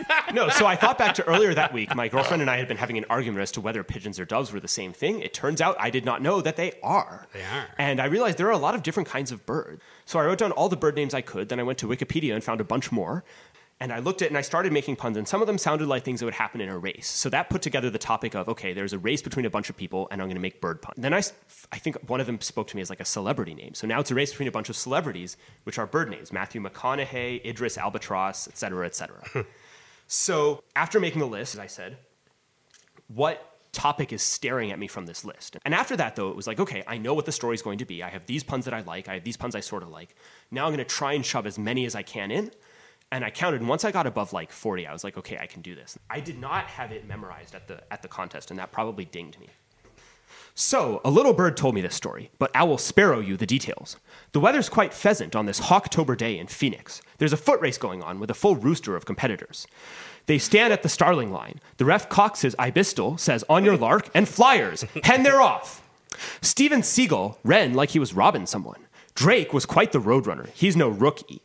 [0.34, 1.96] no, so I thought back to earlier that week.
[1.96, 4.52] My girlfriend and I had been having an argument as to whether pigeons or doves
[4.52, 5.22] were the same thing.
[5.22, 7.28] It turns out I did not know that they are.
[7.34, 7.68] They are.
[7.78, 9.82] And I realized there are a lot of different kinds of birds.
[10.06, 11.50] So I wrote down all the bird names I could.
[11.50, 13.24] Then I went to Wikipedia and found a bunch more.
[13.80, 15.88] And I looked at it and I started making puns, and some of them sounded
[15.90, 17.08] like things that would happen in a race.
[17.08, 19.76] So that put together the topic of okay, there's a race between a bunch of
[19.76, 20.96] people, and I'm going to make bird puns.
[20.98, 21.22] Then I,
[21.72, 23.74] I think one of them spoke to me as like a celebrity name.
[23.74, 26.62] So now it's a race between a bunch of celebrities, which are bird names: Matthew
[26.62, 29.22] McConaughey, Idris Albatross, et cetera, et cetera.
[30.14, 31.98] so after making the list, as I said,
[33.08, 35.58] what topic is staring at me from this list.
[35.66, 37.80] And after that, though, it was like, okay, I know what the story is going
[37.80, 38.04] to be.
[38.04, 39.10] I have these puns that I like.
[39.10, 40.16] I have these puns I sort of like.
[40.52, 42.52] Now I'm going to try and shove as many as I can in.
[43.12, 45.48] And I counted, and once I got above like 40, I was like, okay, I
[45.48, 45.98] can do this.
[46.10, 49.40] I did not have it memorized at the, at the contest, and that probably dinged
[49.40, 49.50] me.
[50.56, 53.98] So, a little bird told me this story, but I will sparrow you the details.
[54.34, 57.02] The weather's quite pheasant on this Hawktober day in Phoenix.
[57.18, 59.66] There's a foot race going on with a full rooster of competitors.
[60.28, 61.60] They stand at the starling line.
[61.78, 64.84] The ref cocks his ibistel, says, On your lark, and flyers.
[65.04, 65.82] Hen they're off.
[66.42, 68.86] Steven Seagal ran like he was robbing someone.
[69.16, 70.50] Drake was quite the roadrunner.
[70.54, 71.42] He's no rookie.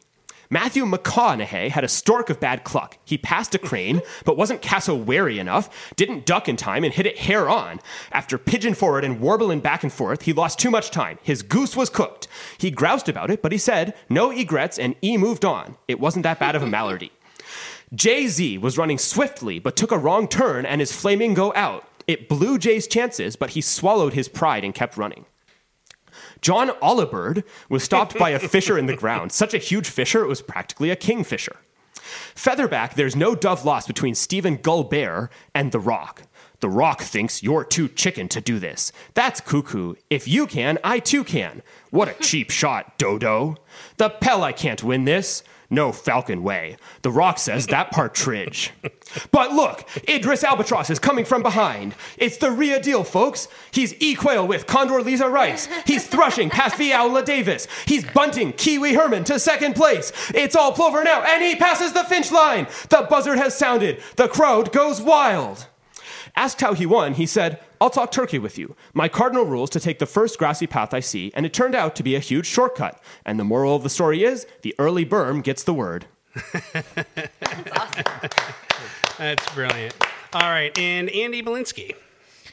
[0.50, 2.96] Matthew McConaughey had a stork of bad cluck.
[3.04, 7.18] He passed a crane, but wasn't cassowary enough, didn't duck in time, and hit it
[7.18, 7.80] hair on.
[8.12, 11.18] After pigeon forward and warbling back and forth, he lost too much time.
[11.22, 12.28] His goose was cooked.
[12.56, 15.76] He groused about it, but he said, no egrets, and E moved on.
[15.86, 17.12] It wasn't that bad of a malady.
[17.94, 21.84] Jay Z was running swiftly, but took a wrong turn, and his flamingo out.
[22.06, 25.26] It blew Jay's chances, but he swallowed his pride and kept running.
[26.40, 29.32] John Olibird was stopped by a fisher in the ground.
[29.32, 31.56] Such a huge fisher, it was practically a kingfisher.
[32.34, 36.22] Featherback, there's no dove lost between Stephen Gullbear and The Rock.
[36.60, 38.90] The Rock thinks you're too chicken to do this.
[39.14, 39.94] That's cuckoo.
[40.10, 41.62] If you can, I too can.
[41.90, 43.56] What a cheap shot, Dodo.
[43.96, 45.44] The Pell, I can't win this.
[45.70, 46.78] No Falcon way.
[47.02, 48.72] The Rock says that partridge.
[49.30, 51.94] But look, Idris Albatross is coming from behind.
[52.16, 53.48] It's the real deal, folks.
[53.70, 55.68] He's E-Quail with Condor Lisa Rice.
[55.84, 57.68] He's thrushing past Viola Davis.
[57.84, 60.12] He's bunting Kiwi Herman to second place.
[60.34, 62.66] It's all Plover now, and he passes the Finch line.
[62.88, 64.00] The buzzard has sounded.
[64.16, 65.66] The crowd goes wild.
[66.34, 68.74] Asked how he won, he said, I'll talk turkey with you.
[68.92, 71.74] My cardinal rule is to take the first grassy path I see, and it turned
[71.74, 73.00] out to be a huge shortcut.
[73.24, 76.06] And the moral of the story is the early berm gets the word.
[79.18, 79.94] That's brilliant.
[80.32, 81.94] All right, and Andy Balinsky.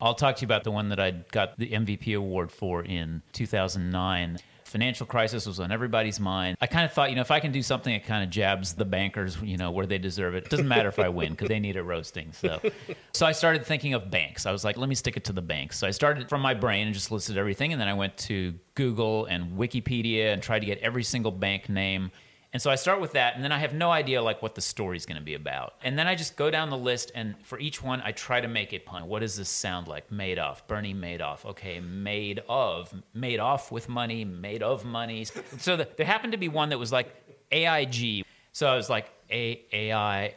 [0.01, 3.21] I'll talk to you about the one that I got the MVP award for in
[3.33, 4.37] 2009.
[4.65, 6.57] Financial crisis was on everybody's mind.
[6.59, 8.73] I kind of thought, you know, if I can do something that kind of jabs
[8.73, 11.49] the bankers, you know, where they deserve it, it doesn't matter if I win because
[11.49, 12.33] they need it roasting.
[12.33, 12.59] So,
[13.13, 14.47] so I started thinking of banks.
[14.47, 15.77] I was like, let me stick it to the banks.
[15.77, 18.55] So I started from my brain and just listed everything, and then I went to
[18.73, 22.11] Google and Wikipedia and tried to get every single bank name.
[22.55, 24.61] And so I start with that, and then I have no idea like what the
[24.61, 25.73] story's going to be about.
[25.83, 28.47] And then I just go down the list, and for each one, I try to
[28.47, 29.09] make a pun.
[29.09, 30.09] What does this sound like?
[30.09, 31.43] Madoff, Bernie Madoff.
[31.43, 35.25] Okay, made of, made off with money, made of money.
[35.57, 37.13] So the, there happened to be one that was like
[37.51, 38.23] AIG.
[38.53, 40.27] So I was like A AI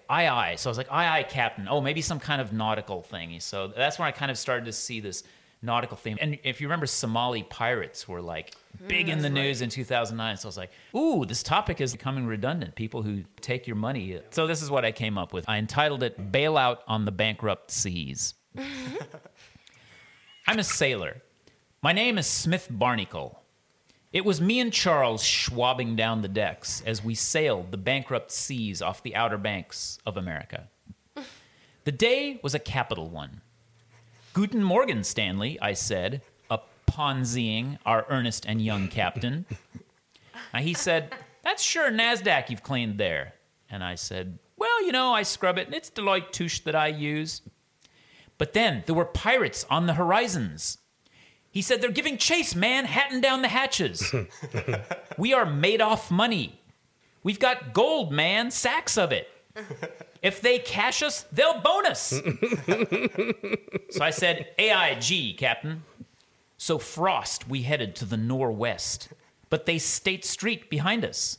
[0.51, 0.57] II.
[0.57, 1.69] So I was like II Captain.
[1.71, 3.39] Oh, maybe some kind of nautical thing.
[3.39, 5.23] So that's when I kind of started to see this
[5.63, 6.19] nautical theme.
[6.21, 10.37] And if you remember, Somali pirates were like mm, big in the news in 2009.
[10.37, 12.75] So I was like, ooh, this topic is becoming redundant.
[12.75, 14.21] People who take your money.
[14.31, 15.49] So this is what I came up with.
[15.49, 18.35] I entitled it Bailout on the Bankrupt Seas.
[20.47, 21.23] I'm a sailor.
[21.83, 23.43] My name is Smith Barnacle.
[24.13, 28.81] It was me and Charles schwabbing down the decks as we sailed the bankrupt seas
[28.81, 30.69] off the outer banks of America.
[31.85, 33.41] The day was a capital one.
[34.39, 36.23] Guten Morgen, Stanley, I said,
[36.87, 39.47] ponzying our earnest and young captain.
[40.55, 43.35] Now he said, That's sure NASDAQ you've cleaned there.
[43.69, 46.87] And I said, Well, you know, I scrub it, and it's Deloitte Touche that I
[46.87, 47.43] use.
[48.39, 50.79] But then there were pirates on the horizons.
[51.51, 54.15] He said, They're giving chase, man, hatting down the hatches.
[55.19, 56.61] we are made off money.
[57.25, 59.27] We've got gold, man, sacks of it.
[60.23, 62.09] If they cash us, they'll bonus.
[63.91, 65.85] so I said, AIG, Captain.
[66.57, 69.13] So frost we headed to the norwest,
[69.49, 71.39] but they State Street behind us.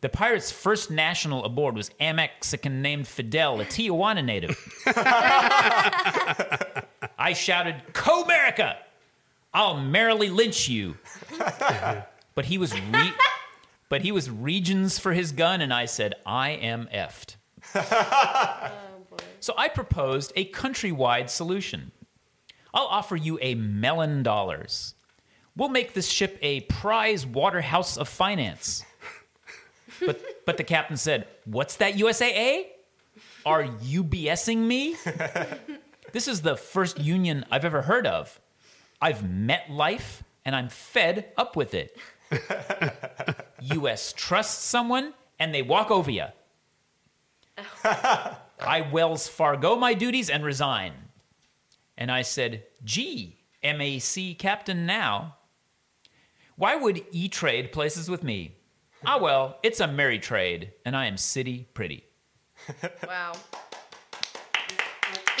[0.00, 4.58] The pirate's first national aboard was a Mexican named Fidel, a Tijuana native.
[7.16, 8.78] I shouted, "Co-America!
[9.54, 10.96] I'll merrily lynch you."
[12.34, 13.12] but he was re-
[13.92, 17.36] but he was regions for his gun, and I said, "I am effed."
[19.14, 21.92] Oh, so I proposed a countrywide solution.
[22.72, 24.94] I'll offer you a melon dollars.
[25.54, 28.82] We'll make this ship a prize waterhouse of finance.
[30.06, 32.68] But, but the captain said, What's that USAA?
[33.44, 34.96] Are you BSing me?
[36.12, 38.40] This is the first union I've ever heard of.
[39.00, 41.96] I've met life and I'm fed up with it.
[43.74, 46.26] US trusts someone and they walk over you.
[47.84, 50.92] I Wells Fargo my duties and resign.
[51.96, 55.36] And I said, Gee, MAC Captain now.
[56.56, 58.56] Why would E Trade places with me?
[59.04, 62.04] Ah, well, it's a merry trade, and I am city pretty.
[63.06, 63.32] Wow.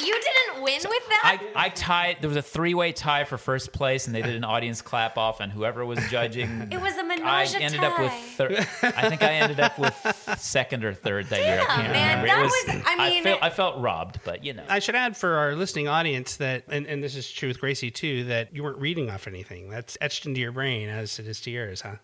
[0.04, 1.38] You didn't win with that?
[1.56, 4.34] I, I tied, there was a three way tie for first place, and they did
[4.34, 6.68] an audience clap off, and whoever was judging.
[6.70, 8.20] it was a menage I a ended up with tie.
[8.36, 8.58] third.
[8.82, 9.94] I think I ended up with
[10.38, 11.60] second or third that year.
[11.60, 12.26] I can't man, remember.
[12.26, 12.38] that
[12.68, 14.64] it was- I mean- felt, I felt robbed, but you know.
[14.68, 17.90] I should add for our listening audience that, and, and this is true with Gracie
[17.90, 19.68] too, that you weren't reading off anything.
[19.70, 21.96] That's etched into your brain as it is to yours, huh?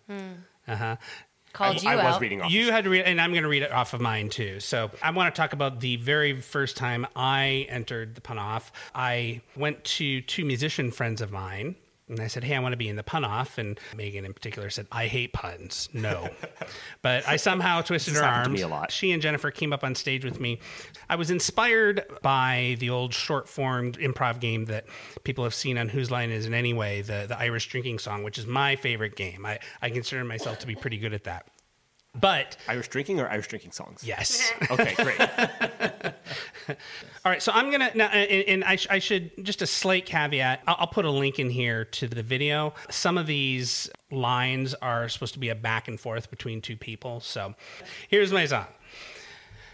[0.67, 0.95] Uh huh.
[1.53, 2.21] Called you I was out.
[2.21, 2.51] reading off.
[2.51, 4.59] You had to read, and I'm going to read it off of mine too.
[4.59, 8.71] So I want to talk about the very first time I entered the pun off.
[8.93, 11.75] I went to two musician friends of mine.
[12.09, 14.33] And I said, "Hey, I want to be in the pun off." And Megan, in
[14.33, 15.89] particular, said, "I hate puns.
[15.93, 16.29] No."
[17.01, 18.49] but I somehow twisted her arms.
[18.49, 18.91] me a lot.
[18.91, 20.59] She and Jennifer came up on stage with me.
[21.09, 24.85] I was inspired by the old short form improv game that
[25.23, 28.37] people have seen on Whose Line Is It Anyway, the, the Irish drinking song, which
[28.37, 29.45] is my favorite game.
[29.45, 31.47] I, I consider myself to be pretty good at that.
[32.19, 34.03] But Irish drinking or Irish drinking songs?
[34.03, 34.51] yes.
[34.71, 35.19] Okay, great.
[37.25, 40.05] All right, so I'm gonna now, and, and I, sh- I should just a slight
[40.05, 40.61] caveat.
[40.67, 42.73] I'll, I'll put a link in here to the video.
[42.89, 47.19] Some of these lines are supposed to be a back and forth between two people.
[47.19, 47.53] So,
[48.09, 48.65] here's my song.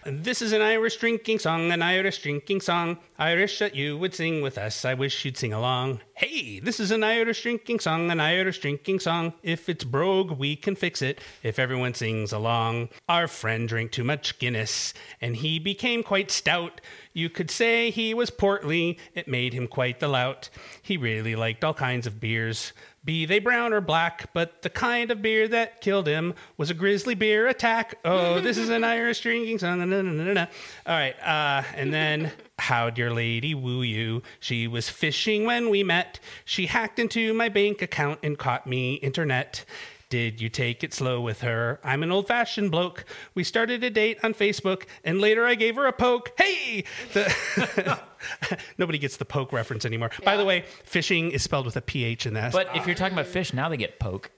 [0.08, 3.00] This is an Irish drinking song, an Irish drinking song.
[3.18, 4.86] Irish that you would sing with us.
[4.86, 6.00] I wish you'd sing along.
[6.14, 9.34] Hey, this is an Irish drinking song, an Irish drinking song.
[9.42, 12.90] If it's brogue, we can fix it if everyone sings along.
[13.10, 16.82] Our friend drank too much Guinness, and he became quite stout.
[17.16, 20.50] You could say he was portly, it made him quite the lout.
[20.82, 22.74] He really liked all kinds of beers,
[23.06, 26.74] be they brown or black, but the kind of beer that killed him was a
[26.74, 27.98] grizzly beer attack.
[28.04, 29.80] Oh, this is an Irish drinking song.
[29.80, 30.46] Na, na, na, na.
[30.86, 34.22] All right, uh, and then how'd your lady woo you?
[34.42, 36.20] She was fishing when we met.
[36.44, 39.64] She hacked into my bank account and caught me internet.
[40.10, 41.80] Did you take it slow with her?
[41.84, 43.06] I'm an old fashioned bloke.
[43.34, 46.32] We started a date on Facebook, and later I gave her a poke.
[46.38, 46.84] Hey!
[47.14, 48.00] The
[48.78, 50.12] Nobody gets the poke reference anymore.
[50.24, 52.54] By the way, fishing is spelled with a PH in that.
[52.54, 54.32] But if you're talking about fish, now they get poke.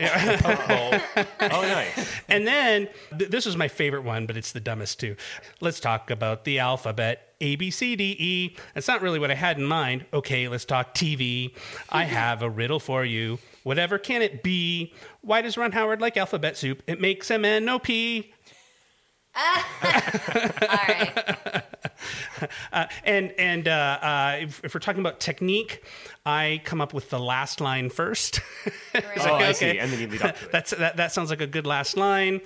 [0.00, 1.02] poke.
[1.40, 2.08] Oh, nice.
[2.28, 5.16] And then th- this was my favorite one, but it's the dumbest too.
[5.60, 7.34] Let's talk about the alphabet.
[7.40, 8.56] A, B, C, D, E.
[8.74, 10.06] That's not really what I had in mind.
[10.12, 11.54] Okay, let's talk TV.
[11.88, 13.38] I have a riddle for you.
[13.68, 14.94] Whatever can it be?
[15.20, 16.82] Why does Ron Howard like alphabet soup?
[16.86, 18.32] It makes him N-O-P.
[19.36, 19.62] All
[20.62, 21.64] right.
[23.04, 25.82] And and uh, uh, if, if we're talking about technique,
[26.24, 28.40] I come up with the last line first.
[28.92, 29.04] Great.
[29.18, 29.52] Oh, I Okay.
[29.52, 29.78] see.
[29.78, 30.52] And then you lead up to it.
[30.52, 32.40] That's that, that sounds like a good last line.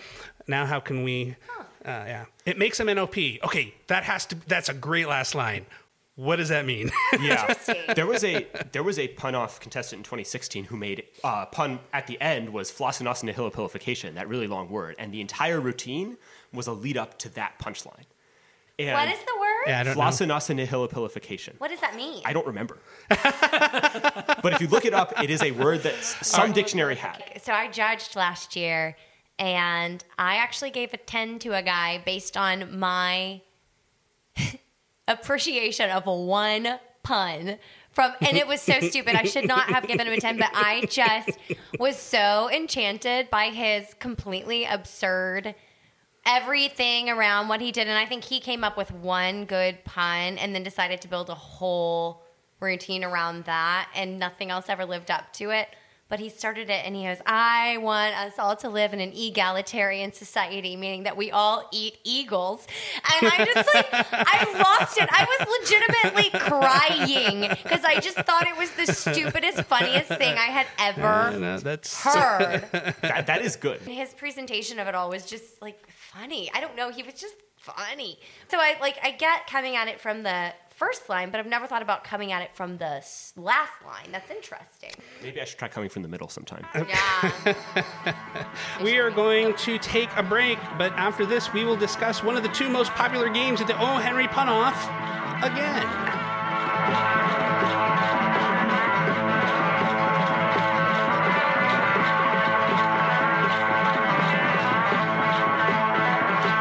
[0.49, 1.37] Now how can we?
[1.85, 3.17] Uh, yeah, it makes him NOP.
[3.45, 4.37] Okay, that has to.
[4.49, 5.67] That's a great last line.
[6.16, 6.90] What does that mean?
[7.20, 7.55] Yeah,
[7.94, 11.79] there was a there was a pun off contestant in 2016 who made uh, pun
[11.92, 16.16] at the end was floccinaucinihilipilification, that really long word, and the entire routine
[16.53, 18.05] was a lead up to that punchline.
[18.79, 19.64] And What is the word?
[19.68, 20.03] yeah, I don't know.
[20.03, 21.55] floccinaucinihilipilification?
[21.59, 22.22] What does that mean?
[22.25, 22.79] I don't remember.
[23.09, 27.22] but if you look it up, it is a word that s- some dictionary had.
[27.42, 28.96] So I judged last year,
[29.38, 33.40] and I actually gave a 10 to a guy based on my
[35.09, 37.59] appreciation of one pun.
[37.91, 39.15] From, and it was so stupid.
[39.17, 41.38] I should not have given him a 10, but I just
[41.79, 45.55] was so enchanted by his completely absurd
[46.25, 47.88] everything around what he did.
[47.88, 51.29] And I think he came up with one good pun and then decided to build
[51.29, 52.23] a whole
[52.61, 55.69] routine around that, and nothing else ever lived up to it.
[56.12, 59.14] But he started it and he goes, I want us all to live in an
[59.14, 62.66] egalitarian society, meaning that we all eat eagles.
[63.18, 65.09] And I just like, I lost it.
[65.11, 65.48] I was
[66.12, 71.38] legitimately crying because I just thought it was the stupidest, funniest thing I had ever
[71.38, 72.68] No, that's heard
[73.01, 73.81] That, that is good.
[73.81, 76.51] his presentation of it all was just like funny.
[76.53, 78.18] I don't know, he was just funny.
[78.51, 81.66] So I like I get coming at it from the first line, but I've never
[81.66, 83.03] thought about coming at it from the
[83.37, 84.11] last line.
[84.11, 84.90] That's interesting.
[85.23, 86.67] Maybe I should try coming from the middle sometime.
[86.75, 87.55] Yeah.
[88.83, 92.43] We are going to take a break, but after this, we will discuss one of
[92.43, 93.97] the two most popular games at the O.
[93.97, 94.77] Henry Pun Off
[95.43, 95.87] again.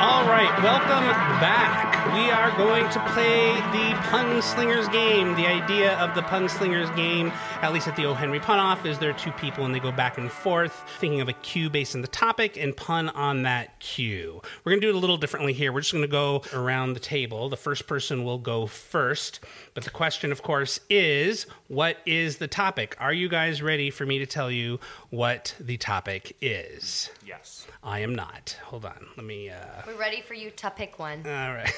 [0.01, 1.05] All right, welcome
[1.39, 1.90] back.
[2.07, 5.35] We are going to play the Pun Slingers game.
[5.35, 8.15] The idea of the Pun Slingers game, at least at the O.
[8.15, 11.21] Henry Pun Off, is there are two people and they go back and forth, thinking
[11.21, 14.41] of a cue based on the topic and pun on that cue.
[14.63, 15.71] We're going to do it a little differently here.
[15.71, 17.49] We're just going to go around the table.
[17.49, 19.39] The first person will go first.
[19.75, 22.97] But the question, of course, is what is the topic?
[22.99, 27.09] Are you guys ready for me to tell you what the topic is?
[27.25, 27.65] Yes.
[27.81, 28.57] I am not.
[28.65, 29.07] Hold on.
[29.15, 29.49] Let me.
[29.49, 29.55] Uh,
[29.87, 31.25] We're ready for you to pick one.
[31.25, 31.73] all right.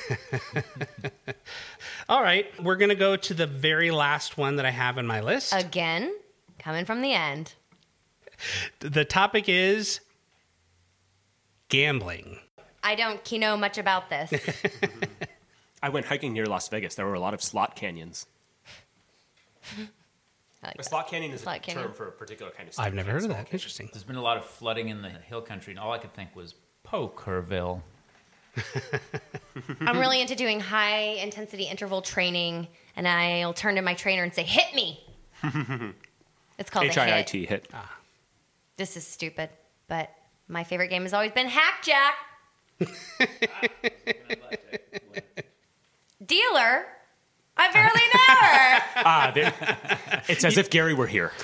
[2.09, 2.47] All right.
[2.61, 5.53] We're going to go to the very last one that I have in my list.
[5.55, 6.11] Again,
[6.57, 7.53] coming from the end.
[8.79, 9.99] the topic is
[11.69, 12.39] gambling.
[12.83, 14.33] I don't know much about this.
[15.83, 16.95] I went hiking near Las Vegas.
[16.95, 18.25] There were a lot of slot canyons.
[20.63, 21.85] I like A slot canyon is Slot a canyon.
[21.85, 22.75] term for a particular kind of.
[22.79, 23.47] I've never heard of that.
[23.51, 23.89] Interesting.
[23.91, 26.35] There's been a lot of flooding in the hill country, and all I could think
[26.35, 27.81] was Pokerville.
[29.81, 34.33] I'm really into doing high intensity interval training, and I'll turn to my trainer and
[34.33, 35.03] say, "Hit me."
[36.57, 37.27] it's called H the I I hit.
[37.27, 37.67] T hit.
[37.73, 37.97] Ah.
[38.77, 39.49] This is stupid,
[39.87, 40.11] but
[40.47, 42.15] my favorite game has always been Hack Jack.
[46.25, 46.85] Dealer.
[47.69, 48.79] I barely know her.
[49.05, 49.53] Ah, there-
[50.29, 51.31] it's as if Gary were here.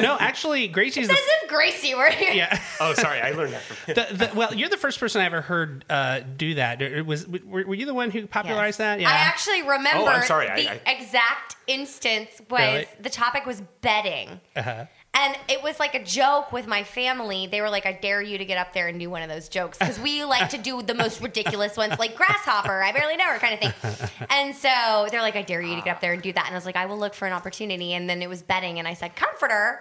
[0.00, 1.12] No, actually, Gracie's the.
[1.14, 2.32] As if Gracie were here.
[2.32, 2.60] Yeah.
[2.80, 4.06] Oh, sorry, I learned that from him.
[4.18, 6.80] The, the, well, you're the first person I ever heard uh, do that.
[6.80, 8.98] It was were, were you the one who popularized Yes.
[8.98, 9.00] that?
[9.00, 9.08] Yeah.
[9.10, 12.86] I actually remember Oh, I'm sorry, I- the I- exact instance was Really?
[13.00, 14.40] the topic was betting.
[14.56, 14.86] Uh-huh.
[15.12, 17.48] And it was like a joke with my family.
[17.48, 19.48] They were like, I dare you to get up there and do one of those
[19.48, 19.76] jokes.
[19.76, 23.38] Because we like to do the most ridiculous ones, like Grasshopper, I barely know her
[23.38, 24.08] kind of thing.
[24.30, 26.46] And so they're like, I dare you to get up there and do that.
[26.46, 27.94] And I was like, I will look for an opportunity.
[27.94, 28.78] And then it was betting.
[28.78, 29.80] And I said, Comforter.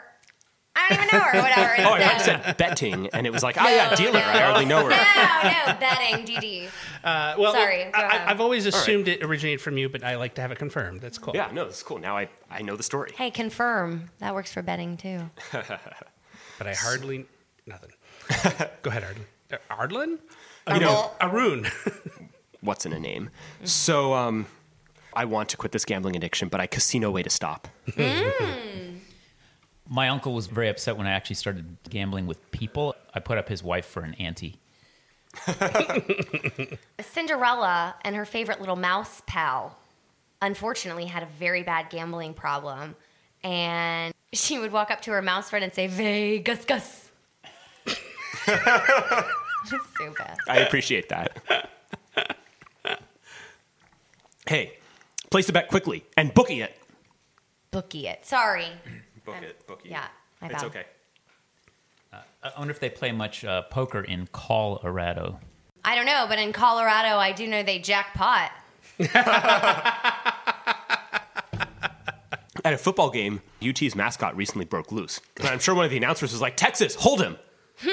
[0.80, 1.70] I don't even know her or whatever.
[1.80, 4.20] Oh, I thought you said betting, and it was like, oh yeah, dealer.
[4.20, 4.90] I hardly know her.
[4.90, 6.68] No, no, betting, DD.
[7.04, 8.22] Uh, well, Sorry, go I, ahead.
[8.28, 11.02] I, I've always assumed it originated from you, but I like to have it confirmed.
[11.02, 11.34] That's cool.
[11.36, 12.00] Yeah, no, this is cool.
[12.00, 13.12] Now I, I know the story.
[13.16, 14.10] Hey, confirm.
[14.20, 15.20] That works for betting too.
[16.58, 17.26] But I hardly
[17.66, 17.92] nothing.
[18.82, 19.06] Go ahead,
[19.72, 20.20] Ardlin.
[20.68, 21.68] Uh, You know, Arun.
[22.60, 23.30] what's in a name?
[23.64, 24.46] So, um,
[25.14, 27.70] I want to quit this gambling addiction, but I casino way to stop.
[29.90, 32.96] My uncle was very upset when I actually started gambling with people.
[33.14, 34.60] I put up his wife for an ante.
[37.02, 39.78] Cinderella and her favorite little mouse pal,
[40.42, 42.96] unfortunately, had a very bad gambling problem.
[43.44, 47.10] And she would walk up to her mouse friend and say, Vegas, Gus.
[48.46, 50.38] so bad.
[50.48, 51.70] I appreciate that.
[54.46, 54.78] Hey,
[55.30, 56.76] place the bet quickly and bookie it.
[57.72, 58.26] Bookie it.
[58.26, 58.68] Sorry.
[59.34, 59.90] Book it, bookie.
[59.90, 60.08] yeah,
[60.42, 60.66] my it's bad.
[60.66, 60.86] okay.
[62.42, 65.40] I wonder if they play much uh, poker in Colorado.
[65.84, 68.52] I don't know, but in Colorado, I do know they jackpot.
[72.66, 75.22] At a football game, UT's mascot recently broke loose.
[75.38, 77.38] And I'm sure one of the announcers was like, Texas, hold him.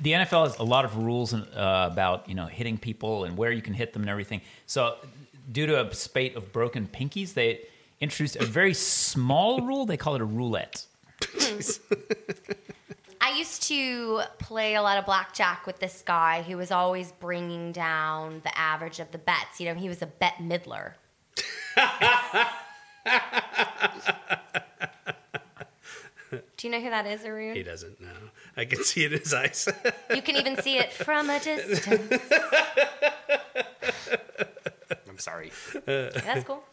[0.00, 3.50] The NFL has a lot of rules uh, about you know hitting people and where
[3.50, 4.40] you can hit them and everything.
[4.66, 4.96] So,
[5.50, 7.66] due to a spate of broken pinkies, they
[8.02, 9.86] introduced a very small rule.
[9.86, 10.84] They call it a roulette.
[13.20, 17.70] I used to play a lot of blackjack with this guy who was always bringing
[17.70, 19.60] down the average of the bets.
[19.60, 20.96] You know, he was a bet middler.
[26.56, 27.54] Do you know who that is, Arun?
[27.54, 28.08] He doesn't know.
[28.56, 29.68] I can see it in his eyes.
[30.14, 32.22] You can even see it from a distance.
[35.08, 35.52] I'm sorry.
[35.86, 36.64] That's cool.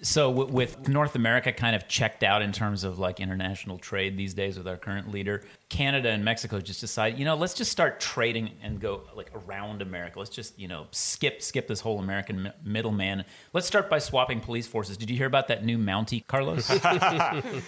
[0.00, 4.16] So, w- with North America kind of checked out in terms of like international trade
[4.16, 7.72] these days with our current leader, Canada and Mexico just decided, you know, let's just
[7.72, 10.18] start trading and go like around America.
[10.18, 13.24] Let's just, you know, skip skip this whole American mi- middleman.
[13.52, 14.96] Let's start by swapping police forces.
[14.96, 16.70] Did you hear about that new Mountie, Carlos?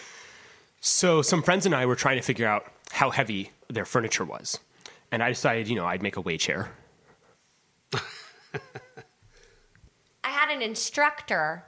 [0.80, 4.58] So some friends and I were trying to figure out how heavy their furniture was.
[5.12, 6.70] And I decided, you know, I'd make a way chair.
[7.92, 8.00] I
[10.24, 11.64] had an instructor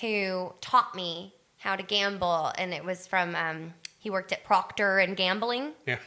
[0.00, 4.98] who taught me how to gamble, and it was from um, he worked at Procter
[4.98, 5.72] and Gambling.
[5.86, 5.98] yeah.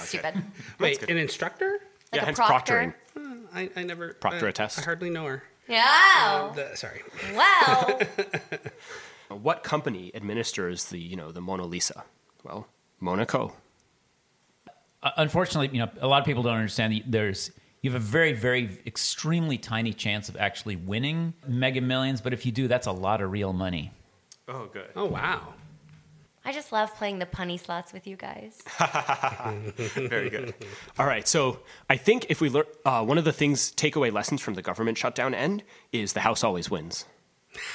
[0.00, 0.34] Stupid.
[0.78, 1.10] Wait, good.
[1.10, 1.80] an instructor?
[2.12, 2.94] Like yeah, a hence proctor.
[3.16, 3.42] proctoring.
[3.54, 4.14] I, I never.
[4.14, 4.78] Proctor uh, test.
[4.78, 5.42] I hardly know her.
[5.68, 6.52] Yeah.
[6.54, 7.02] The- sorry.
[7.34, 8.00] Well,
[9.28, 12.04] What company administers the, you know, the Mona Lisa?
[12.44, 12.66] Well,
[12.98, 13.52] Monaco.
[15.02, 16.94] Uh, unfortunately, you know, a lot of people don't understand.
[16.94, 17.50] that There's
[17.82, 22.44] you have a very, very, extremely tiny chance of actually winning Mega Millions, but if
[22.44, 23.92] you do, that's a lot of real money.
[24.48, 24.88] Oh, good.
[24.96, 25.54] Oh wow.
[26.44, 28.62] I just love playing the punny slots with you guys.
[29.76, 30.54] Very good.
[30.98, 31.28] All right.
[31.28, 31.60] So
[31.90, 34.96] I think if we learn, uh, one of the things, takeaway lessons from the government
[34.96, 35.62] shutdown end
[35.92, 37.04] is the House always wins.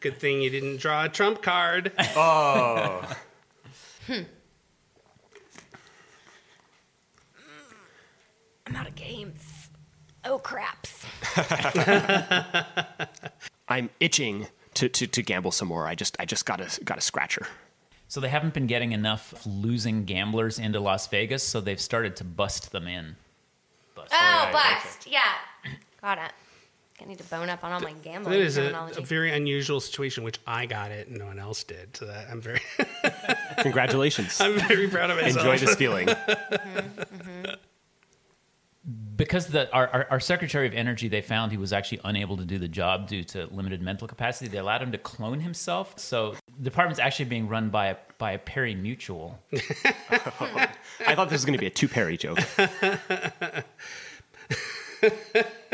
[0.00, 1.92] Good thing you didn't draw a trump card.
[8.68, 9.70] I'm out of games.
[10.24, 11.06] Oh craps.
[13.68, 15.86] I'm itching to, to, to gamble some more.
[15.86, 17.46] I just I just got a got a scratcher.
[18.08, 22.24] So they haven't been getting enough losing gamblers into Las Vegas, so they've started to
[22.24, 23.16] bust them in.
[23.94, 24.12] Bust.
[24.12, 25.06] Oh, oh bust.
[25.06, 25.22] Yeah.
[26.02, 26.32] Got it.
[27.00, 30.24] I need to bone up on all my gambling is a, a very unusual situation,
[30.24, 31.96] which I got it and no one else did.
[31.96, 32.60] So that I'm very,
[33.58, 34.40] Congratulations.
[34.40, 35.36] I'm very proud of myself.
[35.36, 36.08] Enjoy this feeling.
[36.18, 37.37] Mm-hmm, mm-hmm.
[39.18, 42.44] Because the our, our, our Secretary of Energy, they found he was actually unable to
[42.44, 44.48] do the job due to limited mental capacity.
[44.48, 45.98] They allowed him to clone himself.
[45.98, 49.38] So the department's actually being run by a by a Perry Mutual.
[49.52, 52.38] I thought this was going to be a two Perry joke.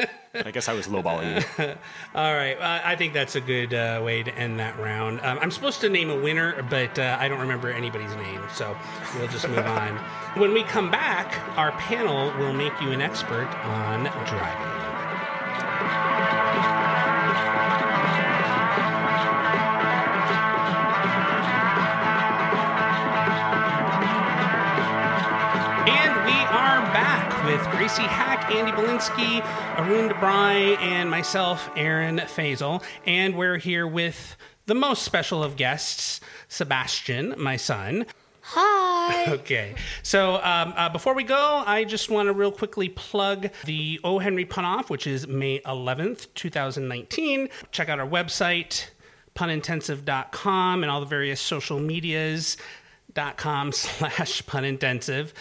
[0.35, 1.65] I guess I was lowballing you.
[2.15, 5.21] All right, uh, I think that's a good uh, way to end that round.
[5.23, 8.77] Um, I'm supposed to name a winner, but uh, I don't remember anybody's name, so
[9.17, 10.01] we'll just move on.
[10.35, 14.85] When we come back, our panel will make you an expert on driving.
[27.65, 29.41] With Gracie Haak, Andy Balinsky,
[29.79, 32.83] Arun Debrey, and myself, Aaron Fasel.
[33.07, 34.37] And we're here with
[34.67, 38.05] the most special of guests, Sebastian, my son.
[38.43, 39.25] Hi.
[39.29, 39.75] Okay.
[40.03, 44.19] So um, uh, before we go, I just want to real quickly plug the O.
[44.19, 47.49] Henry Pun Off, which is May 11th, 2019.
[47.71, 48.89] Check out our website,
[49.35, 52.59] punintensive.com, and all the various social medias
[53.15, 55.33] dot com slash punintensive.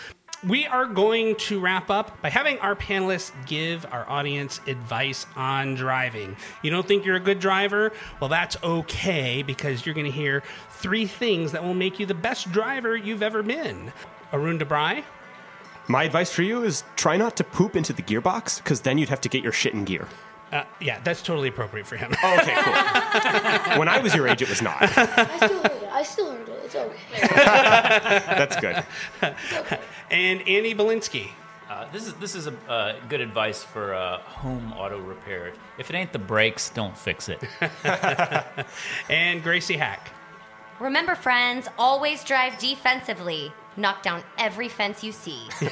[0.46, 5.76] We are going to wrap up by having our panelists give our audience advice on
[5.76, 6.36] driving.
[6.62, 7.94] You don't think you're a good driver?
[8.20, 12.14] Well, that's okay because you're going to hear three things that will make you the
[12.14, 13.94] best driver you've ever been.
[14.34, 15.06] Arun Debrey,
[15.88, 19.10] My advice for you is try not to poop into the gearbox because then you'd
[19.10, 20.10] have to get your shit in gear.
[20.54, 22.14] Uh, yeah, that's totally appropriate for him.
[22.22, 22.74] Oh, okay, cool.
[23.80, 24.78] when I was your age, it was not.
[24.80, 25.90] I still heard it.
[25.92, 26.62] I still heard it.
[26.64, 27.00] It's okay.
[27.22, 28.86] That's good.
[30.12, 31.30] and Annie Balinsky.
[31.68, 35.54] Uh, this is this is a uh, good advice for uh, home auto repair.
[35.80, 37.42] If it ain't the brakes, don't fix it.
[39.10, 40.12] And Gracie Haak.
[40.80, 43.52] Remember, friends, always drive defensively.
[43.76, 45.48] Knock down every fence you see.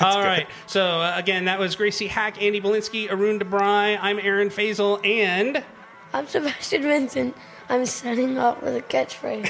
[0.00, 0.46] All right.
[0.66, 3.98] So uh, again, that was Gracie Haak, Andy Balinsky, Arun Debrey.
[4.00, 5.64] I'm Aaron Fasel, and
[6.12, 7.36] I'm Sebastian Vincent.
[7.68, 9.48] I'm setting up with a catchphrase.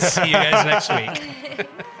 [0.00, 1.68] see you guys next week.